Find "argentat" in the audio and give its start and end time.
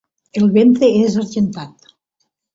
1.25-1.89